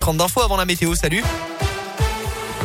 30 0.00 0.16
d'infos 0.16 0.40
avant 0.40 0.56
la 0.56 0.64
météo, 0.64 0.94
salut 0.94 1.22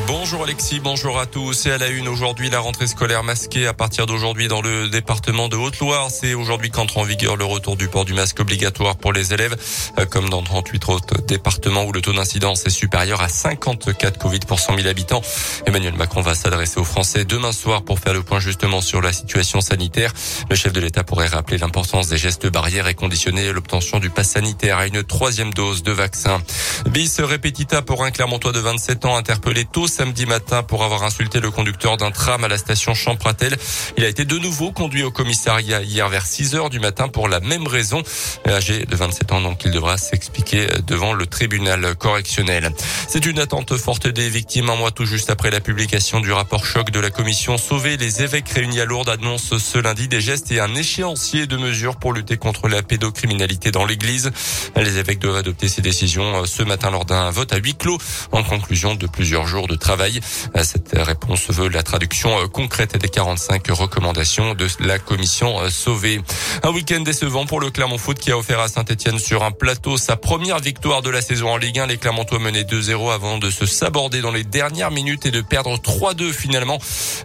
Bonjour 0.08 0.44
Alexis, 0.44 0.80
bonjour 0.80 1.20
à 1.20 1.26
tous. 1.26 1.66
Et 1.66 1.72
à 1.72 1.80
la 1.80 1.88
une 1.88 2.08
aujourd'hui, 2.08 2.52
la 2.52 2.60
rentrée 2.60 2.86
scolaire 2.86 3.24
masquée 3.24 3.66
à 3.66 3.74
partir 3.74 4.06
d'aujourd'hui 4.06 4.48
dans 4.48 4.62
le 4.62 4.88
département 4.88 5.48
de 5.48 5.56
Haute-Loire. 5.56 6.12
C'est 6.12 6.36
aujourd'hui 6.36 6.70
qu'entre 6.70 7.00
en 7.00 7.04
vigueur 7.04 7.38
le 7.38 7.46
retour 7.46 7.76
du 7.76 7.88
port 7.88 8.06
du 8.06 8.14
masque 8.14 8.40
obligatoire 8.40 8.98
pour 8.98 9.14
les 9.14 9.34
élèves, 9.34 9.56
euh, 9.98 10.06
comme 10.06 10.30
dans 10.30 10.44
38 10.44 10.90
autres 10.90 11.22
départements 11.24 11.86
où 11.86 11.92
le 11.92 12.02
taux 12.02 12.14
d'incidence 12.14 12.68
est 12.68 12.70
supérieur 12.70 13.22
à 13.22 13.30
54 13.30 14.20
Covid 14.20 14.42
pour 14.48 14.60
100 14.60 14.76
000 14.76 14.88
habitants. 14.88 15.24
Emmanuel 15.66 15.96
Macron 15.96 16.22
va 16.22 16.36
s'adresser 16.36 16.80
aux 16.80 16.84
Français 16.84 17.26
demain 17.26 17.52
soir 17.52 17.82
pour 17.82 17.98
faire 17.98 18.14
le 18.14 18.22
point 18.22 18.40
justement 18.40 18.82
sur 18.82 19.02
la 19.02 19.12
situation 19.12 19.60
sanitaire. 19.60 20.14
Le 20.52 20.56
chef 20.56 20.72
de 20.72 20.82
l'État 20.82 21.04
pourrait 21.04 21.28
rappeler 21.28 21.58
l'importance 21.58 22.10
des 22.10 22.18
gestes 22.18 22.46
barrières 22.46 22.88
et 22.88 22.94
conditionner 22.94 23.52
l'obtention 23.52 24.00
du 24.00 24.12
pass 24.12 24.30
sanitaire 24.30 24.78
à 24.78 24.86
une 24.86 25.04
troisième 25.04 25.52
dose 25.52 25.82
de 25.82 25.92
vaccin. 25.92 26.44
Bis 26.92 27.20
repetita 27.22 27.82
pour 27.82 28.04
un 28.04 28.12
Clermontois 28.12 28.52
de 28.52 28.60
27 28.60 29.06
ans 29.06 29.18
interpellé 29.18 29.66
tôt 29.66 29.88
samedi 29.96 30.26
matin 30.26 30.62
pour 30.62 30.84
avoir 30.84 31.04
insulté 31.04 31.40
le 31.40 31.52
conducteur 31.52 31.96
d'un 31.96 32.12
tram 32.12 32.44
à 32.44 32.50
la 32.50 32.58
station 32.58 32.94
Champratel. 32.94 33.56
Il 33.96 34.04
a 34.04 34.10
été 34.10 34.26
de 34.26 34.38
nouveau 34.38 34.74
conduit 34.74 35.04
au 35.04 35.12
commissariat 35.12 35.82
hier 35.82 36.10
vers 36.10 36.26
6 36.26 36.56
heures 36.56 36.70
du 36.70 36.82
matin 36.82 37.08
pour 37.08 37.30
la 37.30 37.40
même 37.40 37.66
raison. 37.66 38.04
Âgé 38.46 38.86
de 38.86 38.94
27 38.94 39.32
ans, 39.32 39.40
donc 39.40 39.64
il 39.64 39.72
devra 39.72 39.98
s'expliquer 39.98 40.68
devant 40.86 41.14
le 41.14 41.26
tribunal 41.28 41.96
correctionnel. 41.96 42.72
C'est 43.08 43.26
une 43.26 43.40
attente 43.40 43.78
forte 43.78 44.08
des 44.10 44.28
victimes 44.28 44.70
un 44.70 44.76
mois 44.76 44.92
tout 44.92 45.06
juste 45.06 45.30
après 45.30 45.50
la 45.50 45.62
publication 45.62 46.20
du 46.20 46.34
rapport 46.34 46.66
choc 46.66 46.92
de 46.92 47.00
la 47.00 47.10
commission 47.10 47.58
Sauver 47.58 47.96
les 47.96 48.22
évêques 48.22 48.50
réunis 48.50 48.82
à 48.82 48.86
Lourdes 48.86 49.08
annoncent 49.08 49.58
ce 49.58 49.78
lundi 49.78 50.10
des 50.10 50.20
gestes 50.20 50.52
et 50.52 50.60
un 50.60 50.76
échéancier 50.76 51.48
de 51.48 51.56
mesures 51.56 51.96
pour 51.96 52.12
lutter 52.12 52.36
contre 52.36 52.68
la 52.68 52.84
pédocriminalité 52.84 53.72
dans 53.72 53.86
l'église. 53.86 54.32
Les 54.76 54.98
évêques 54.98 55.20
doivent 55.20 55.38
adopter 55.38 55.70
ces 55.70 55.82
décisions 55.82 56.46
ce 56.46 56.64
matin 56.64 56.92
lors 56.92 57.06
d'un 57.06 57.32
vote 57.32 57.54
à 57.54 57.58
huis 57.58 57.76
clos 57.76 57.98
en 58.34 58.44
conclusion 58.44 58.96
de 58.96 59.08
plusieurs 59.08 59.48
jours 59.48 59.70
de 59.70 59.76
travail. 59.86 60.20
Cette 60.64 60.98
réponse 60.98 61.52
veut 61.52 61.70
la 61.70 61.84
traduction 61.84 62.40
euh, 62.40 62.48
concrète 62.48 62.98
des 62.98 63.08
45 63.08 63.68
recommandations 63.70 64.56
de 64.56 64.68
la 64.80 64.98
commission 64.98 65.60
euh, 65.62 65.70
Sauvé. 65.70 66.22
Un 66.64 66.72
week-end 66.72 67.02
décevant 67.02 67.46
pour 67.46 67.60
le 67.60 67.70
Clermont 67.70 68.00
Foot 68.00 68.18
qui 68.18 68.32
a 68.32 68.38
offert 68.38 68.60
à 68.60 68.68
Saint-Etienne 68.68 69.20
sur 69.20 69.44
un 69.44 69.52
plateau 69.52 69.98
sa 69.98 70.16
première 70.16 70.58
victoire 70.58 71.04
de 71.04 71.12
la 71.12 71.22
saison 71.22 71.52
en 71.52 71.58
Ligue 71.58 71.78
1. 71.78 71.86
Les 71.86 71.98
Clermontois 71.98 72.40
menaient 72.40 72.64
2-0 72.64 73.14
avant 73.14 73.38
de 73.38 73.52
se 73.52 73.68
saborder 73.68 74.22
dans 74.22 74.32
les 74.32 74.44
dernières 74.44 74.90
minutes 74.90 75.28
et 75.28 75.32
de 75.32 75.42
perdre 75.42 75.78
3-2 75.78 76.32
finalement. 76.32 76.80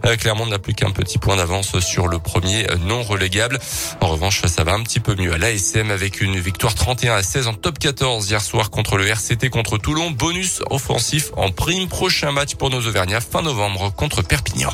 Euh, 0.05 0.15
Clermont 0.15 0.45
n'a 0.45 0.59
plus 0.59 0.75
qu'un 0.75 0.91
petit 0.91 1.17
point 1.17 1.37
d'avance 1.37 1.79
sur 1.79 2.07
le 2.07 2.19
premier 2.19 2.67
non 2.85 3.01
relégable. 3.01 3.57
En 4.01 4.07
revanche, 4.09 4.45
ça 4.45 4.63
va 4.63 4.73
un 4.73 4.83
petit 4.83 4.99
peu 4.99 5.15
mieux 5.15 5.33
à 5.33 5.39
l'ASM 5.39 5.89
avec 5.89 6.21
une 6.21 6.39
victoire 6.39 6.75
31 6.75 7.15
à 7.15 7.23
16 7.23 7.47
en 7.47 7.53
top 7.55 7.79
14 7.79 8.29
hier 8.29 8.41
soir 8.41 8.69
contre 8.69 8.97
le 8.97 9.07
RCT 9.07 9.49
contre 9.49 9.79
Toulon. 9.79 10.11
Bonus 10.11 10.61
offensif 10.69 11.31
en 11.37 11.49
prime. 11.49 11.87
Prochain 11.87 12.31
pour 12.55 12.69
nos 12.69 12.85
Auvergnats 12.87 13.21
fin 13.21 13.41
novembre 13.41 13.93
contre 13.93 14.21
Perpignan. 14.21 14.71